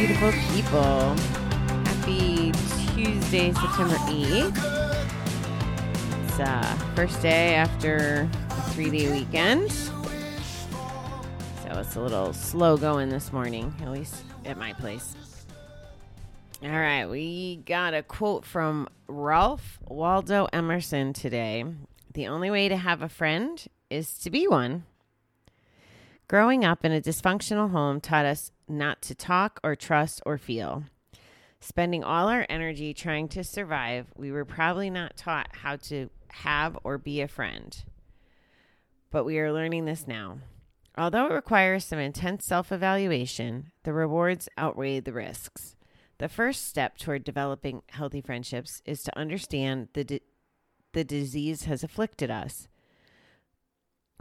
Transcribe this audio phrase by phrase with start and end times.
[0.00, 1.14] beautiful people.
[1.84, 2.52] Happy
[2.94, 4.56] Tuesday, September 8th.
[6.24, 9.70] It's uh, first day after a three day weekend.
[9.70, 9.90] So
[11.68, 15.14] it's a little slow going this morning, at least at my place.
[16.62, 21.62] All right, we got a quote from Ralph Waldo Emerson today.
[22.14, 24.84] The only way to have a friend is to be one.
[26.30, 30.84] Growing up in a dysfunctional home taught us not to talk or trust or feel.
[31.58, 36.78] Spending all our energy trying to survive, we were probably not taught how to have
[36.84, 37.82] or be a friend.
[39.10, 40.38] But we are learning this now.
[40.96, 45.74] Although it requires some intense self evaluation, the rewards outweigh the risks.
[46.18, 50.20] The first step toward developing healthy friendships is to understand the, di-
[50.92, 52.68] the disease has afflicted us.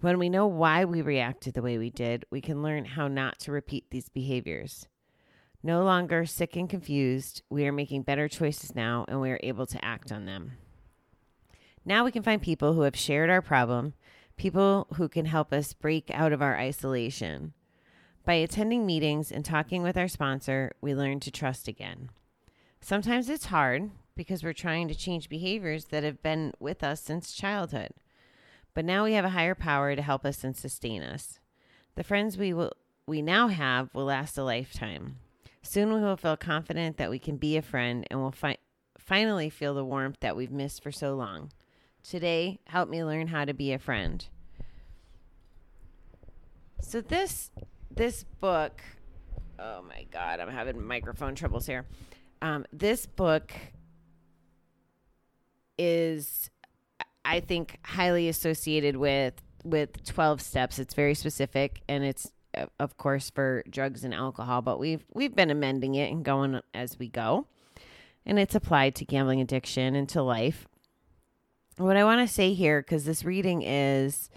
[0.00, 3.40] When we know why we reacted the way we did, we can learn how not
[3.40, 4.86] to repeat these behaviors.
[5.60, 9.66] No longer sick and confused, we are making better choices now and we are able
[9.66, 10.52] to act on them.
[11.84, 13.94] Now we can find people who have shared our problem,
[14.36, 17.54] people who can help us break out of our isolation.
[18.24, 22.10] By attending meetings and talking with our sponsor, we learn to trust again.
[22.80, 27.32] Sometimes it's hard because we're trying to change behaviors that have been with us since
[27.32, 27.90] childhood.
[28.78, 31.40] But now we have a higher power to help us and sustain us.
[31.96, 32.74] The friends we will
[33.08, 35.16] we now have will last a lifetime.
[35.62, 38.58] Soon we will feel confident that we can be a friend and will fi-
[38.96, 41.50] finally feel the warmth that we've missed for so long.
[42.04, 44.24] Today, help me learn how to be a friend.
[46.80, 47.50] So this
[47.90, 48.80] this book,
[49.58, 51.84] oh my god, I'm having microphone troubles here.
[52.40, 53.52] Um, this book
[55.76, 56.50] is,
[57.28, 60.78] I think, highly associated with with 12 steps.
[60.78, 65.36] It's very specific, and it's uh, of course for drugs and alcohol, but we've we've
[65.36, 67.46] been amending it and going as we go,
[68.24, 70.66] and it's applied to gambling addiction and to life.
[71.76, 74.30] What I want to say here, because this reading is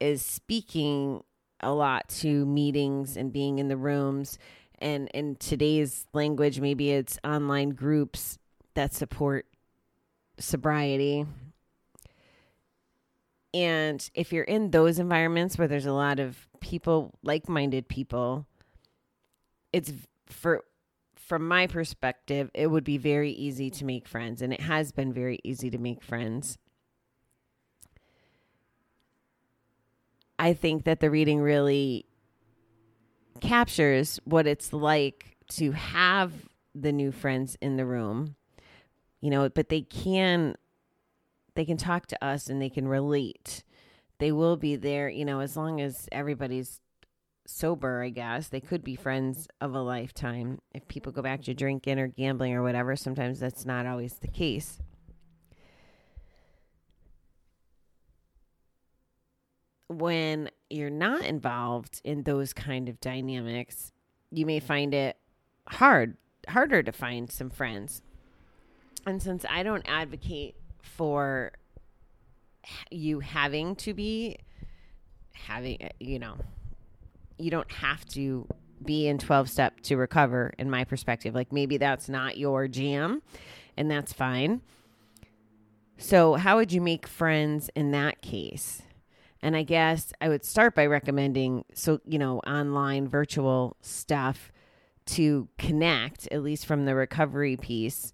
[0.00, 1.22] is speaking
[1.60, 4.38] a lot to meetings and being in the rooms
[4.80, 8.36] and in today's language maybe it's online groups
[8.74, 9.46] that support
[10.40, 11.24] sobriety
[13.54, 18.46] and if you're in those environments where there's a lot of people like-minded people
[19.72, 19.92] it's
[20.26, 20.64] for
[21.14, 25.12] from my perspective it would be very easy to make friends and it has been
[25.12, 26.58] very easy to make friends
[30.42, 32.04] I think that the reading really
[33.40, 36.32] captures what it's like to have
[36.74, 38.34] the new friends in the room.
[39.20, 40.56] You know, but they can
[41.54, 43.62] they can talk to us and they can relate.
[44.18, 46.80] They will be there, you know, as long as everybody's
[47.46, 48.48] sober, I guess.
[48.48, 50.60] They could be friends of a lifetime.
[50.72, 54.28] If people go back to drinking or gambling or whatever, sometimes that's not always the
[54.28, 54.78] case.
[59.98, 63.92] when you're not involved in those kind of dynamics,
[64.30, 65.16] you may find it
[65.68, 66.16] hard,
[66.48, 68.02] harder to find some friends.
[69.06, 71.52] And since I don't advocate for
[72.90, 74.36] you having to be
[75.32, 76.36] having, you know,
[77.38, 78.46] you don't have to
[78.84, 81.34] be in 12 step to recover in my perspective.
[81.34, 83.22] Like maybe that's not your jam
[83.76, 84.60] and that's fine.
[85.98, 88.82] So, how would you make friends in that case?
[89.40, 94.52] And I guess I would start by recommending so, you know, online virtual stuff
[95.06, 98.12] to connect, at least from the recovery piece,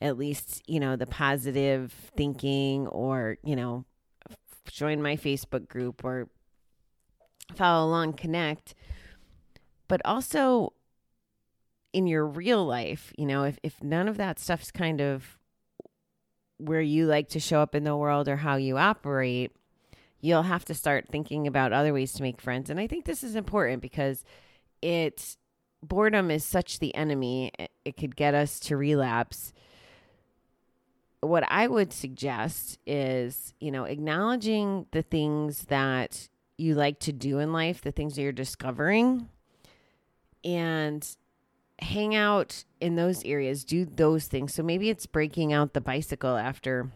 [0.00, 3.84] at least, you know, the positive thinking or, you know,
[4.70, 6.28] join my Facebook group or
[7.54, 8.74] follow along, connect.
[9.88, 10.72] But also
[11.92, 15.38] in your real life, you know, if, if none of that stuff's kind of
[16.58, 19.52] where you like to show up in the world or how you operate,
[20.20, 22.68] you'll have to start thinking about other ways to make friends.
[22.68, 24.24] And I think this is important because
[24.82, 25.36] it
[25.82, 27.52] boredom is such the enemy.
[27.84, 29.52] It could get us to relapse.
[31.20, 36.28] What I would suggest is, you know, acknowledging the things that
[36.58, 39.28] you like to do in life, the things that you're discovering,
[40.44, 41.06] and
[41.78, 44.54] hang out in those areas, do those things.
[44.54, 46.90] So maybe it's breaking out the bicycle after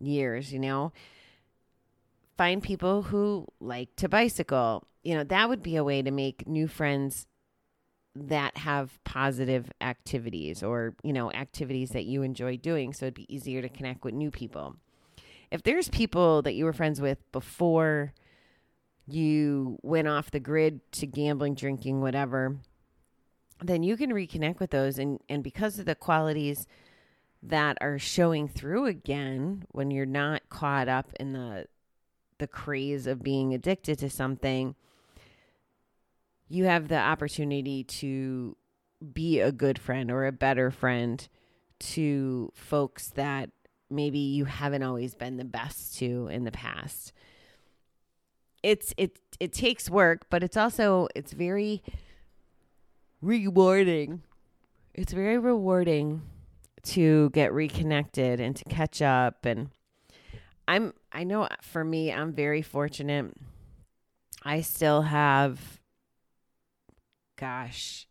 [0.00, 0.92] years, you know,
[2.36, 4.86] find people who like to bicycle.
[5.02, 7.26] You know, that would be a way to make new friends
[8.26, 12.92] that have positive activities or, you know, activities that you enjoy doing.
[12.92, 14.76] So it'd be easier to connect with new people.
[15.50, 18.12] If there's people that you were friends with before
[19.06, 22.56] you went off the grid to gambling, drinking, whatever,
[23.62, 24.98] then you can reconnect with those.
[24.98, 26.66] And, and because of the qualities
[27.42, 31.66] that are showing through again when you're not caught up in the
[32.38, 34.76] the craze of being addicted to something,
[36.48, 38.56] you have the opportunity to
[39.12, 41.28] be a good friend or a better friend
[41.78, 43.50] to folks that
[43.90, 47.12] maybe you haven't always been the best to in the past.
[48.62, 51.82] It's it it takes work, but it's also it's very
[53.22, 54.22] rewarding.
[54.94, 56.22] It's very rewarding
[56.84, 59.70] to get reconnected and to catch up and
[60.66, 63.32] I'm I know for me I'm very fortunate.
[64.42, 65.77] I still have
[67.38, 68.06] gosh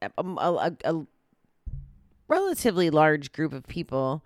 [0.00, 1.06] a, a, a
[2.28, 4.24] relatively large group of people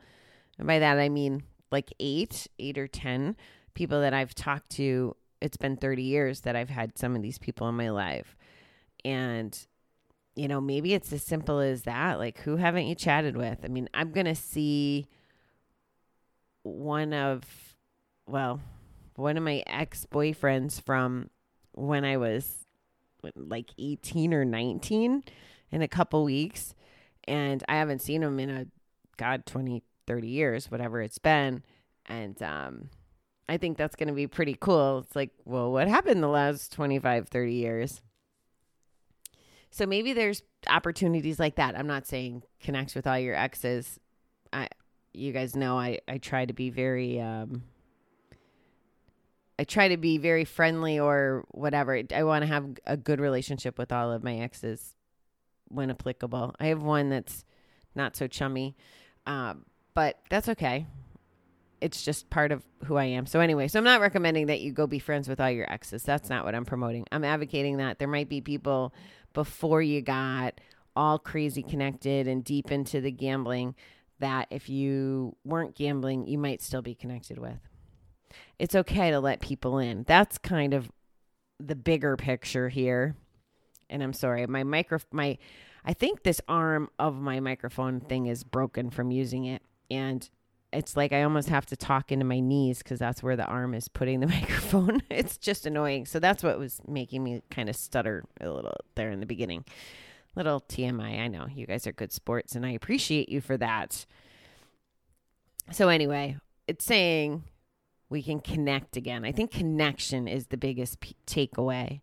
[0.58, 1.42] and by that I mean
[1.74, 3.36] like 8, 8 or 10
[3.74, 5.16] people that I've talked to.
[5.40, 8.36] It's been 30 years that I've had some of these people in my life.
[9.04, 9.58] And
[10.36, 12.18] you know, maybe it's as simple as that.
[12.18, 13.58] Like, who haven't you chatted with?
[13.62, 15.06] I mean, I'm going to see
[16.64, 17.44] one of,
[18.26, 18.60] well,
[19.14, 21.30] one of my ex boyfriends from
[21.74, 22.66] when I was
[23.36, 25.24] like 18 or 19
[25.70, 26.74] in a couple weeks.
[27.26, 28.66] And I haven't seen him in a,
[29.16, 31.62] God, 20, 30 years, whatever it's been.
[32.06, 32.90] And, um,
[33.48, 35.00] I think that's going to be pretty cool.
[35.00, 38.02] It's like, well, what happened the last 25, 30 years?
[39.70, 41.76] So maybe there's opportunities like that.
[41.76, 43.98] I'm not saying connect with all your exes.
[44.52, 44.68] I
[45.12, 47.64] you guys know I I try to be very um
[49.58, 52.00] I try to be very friendly or whatever.
[52.14, 54.94] I want to have a good relationship with all of my exes
[55.68, 56.54] when applicable.
[56.58, 57.44] I have one that's
[57.94, 58.76] not so chummy.
[59.26, 59.64] Um,
[59.94, 60.86] but that's okay.
[61.80, 63.26] It's just part of who I am.
[63.26, 66.02] So anyway, so I'm not recommending that you go be friends with all your exes.
[66.02, 67.06] That's not what I'm promoting.
[67.12, 68.94] I'm advocating that there might be people
[69.32, 70.60] before you got
[70.96, 73.74] all crazy connected and deep into the gambling
[74.20, 77.58] that if you weren't gambling, you might still be connected with.
[78.58, 80.04] It's okay to let people in.
[80.06, 80.90] That's kind of
[81.58, 83.16] the bigger picture here.
[83.90, 85.38] And I'm sorry, my micro my
[85.84, 90.28] I think this arm of my microphone thing is broken from using it and
[90.74, 93.74] it's like I almost have to talk into my knees because that's where the arm
[93.74, 95.02] is putting the microphone.
[95.08, 96.06] it's just annoying.
[96.06, 99.64] So that's what was making me kind of stutter a little there in the beginning.
[100.34, 101.20] Little TMI.
[101.20, 104.04] I know you guys are good sports and I appreciate you for that.
[105.70, 106.36] So, anyway,
[106.66, 107.44] it's saying
[108.14, 109.24] we can connect again.
[109.24, 112.00] I think connection is the biggest p- takeaway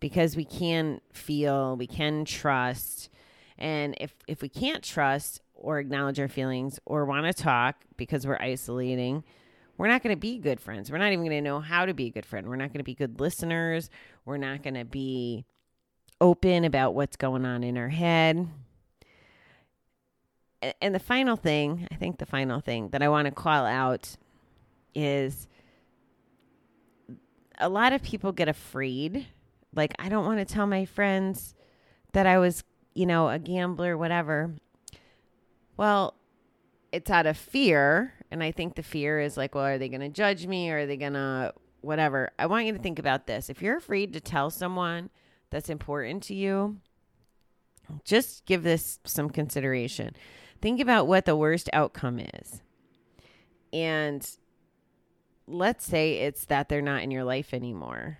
[0.00, 3.08] because we can feel, we can trust.
[3.56, 8.26] And if, if we can't trust, or acknowledge our feelings or want to talk because
[8.26, 9.24] we're isolating,
[9.78, 10.90] we're not going to be good friends.
[10.90, 12.48] We're not even going to know how to be a good friend.
[12.48, 13.88] We're not going to be good listeners.
[14.24, 15.44] We're not going to be
[16.20, 18.48] open about what's going on in our head.
[20.80, 24.16] And the final thing, I think the final thing that I want to call out
[24.94, 25.48] is
[27.62, 29.26] a lot of people get afraid.
[29.74, 31.54] Like, I don't want to tell my friends
[32.12, 32.64] that I was,
[32.94, 34.54] you know, a gambler, whatever.
[35.76, 36.14] Well,
[36.90, 38.12] it's out of fear.
[38.30, 40.70] And I think the fear is like, well, are they going to judge me?
[40.70, 42.30] Or are they going to whatever?
[42.38, 43.48] I want you to think about this.
[43.48, 45.10] If you're afraid to tell someone
[45.50, 46.78] that's important to you,
[48.04, 50.14] just give this some consideration.
[50.60, 52.62] Think about what the worst outcome is.
[53.72, 54.28] And
[55.46, 58.18] let's say it's that they're not in your life anymore,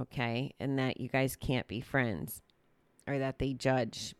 [0.00, 0.52] okay?
[0.60, 2.42] And that you guys can't be friends
[3.06, 4.14] or that they judge.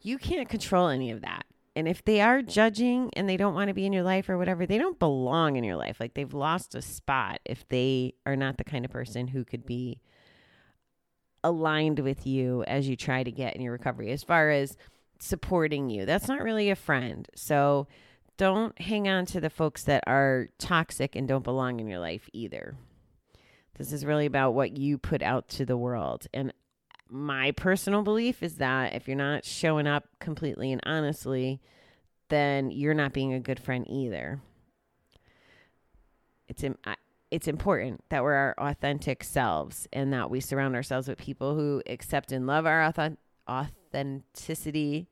[0.00, 1.44] You can't control any of that.
[1.76, 4.36] And if they are judging and they don't want to be in your life or
[4.36, 6.00] whatever, they don't belong in your life.
[6.00, 9.64] Like they've lost a spot if they are not the kind of person who could
[9.64, 10.00] be
[11.44, 14.76] aligned with you as you try to get in your recovery as far as
[15.20, 16.04] supporting you.
[16.04, 17.28] That's not really a friend.
[17.36, 17.86] So
[18.38, 22.30] don't hang on to the folks that are toxic and don't belong in your life
[22.32, 22.76] either.
[23.76, 26.26] This is really about what you put out to the world.
[26.32, 26.54] And
[27.08, 31.60] my personal belief is that if you're not showing up completely and honestly,
[32.28, 34.40] then you're not being a good friend either.
[36.48, 36.64] It's
[37.30, 41.82] it's important that we're our authentic selves and that we surround ourselves with people who
[41.86, 42.90] accept and love our
[43.48, 45.08] authenticity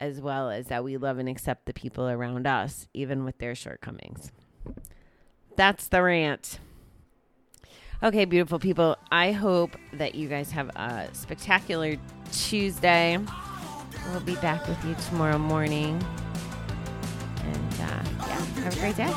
[0.00, 3.54] as well as that we love and accept the people around us even with their
[3.54, 4.32] shortcomings.
[5.56, 6.60] That's the rant.
[8.02, 8.96] Okay, beautiful people.
[9.10, 11.96] I hope that you guys have a spectacular
[12.30, 13.18] Tuesday.
[14.12, 16.00] We'll be back with you tomorrow morning.
[17.42, 19.12] And uh, yeah, have a great day.